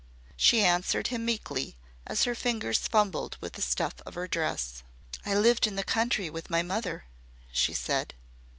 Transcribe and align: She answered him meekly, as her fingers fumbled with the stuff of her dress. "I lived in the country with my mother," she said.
She 0.35 0.63
answered 0.65 1.09
him 1.09 1.25
meekly, 1.25 1.77
as 2.07 2.23
her 2.23 2.33
fingers 2.33 2.87
fumbled 2.87 3.37
with 3.39 3.53
the 3.53 3.61
stuff 3.61 3.93
of 4.03 4.15
her 4.15 4.27
dress. 4.27 4.81
"I 5.27 5.35
lived 5.35 5.67
in 5.67 5.75
the 5.75 5.83
country 5.83 6.27
with 6.27 6.49
my 6.49 6.63
mother," 6.63 7.05
she 7.51 7.75
said. 7.75 8.15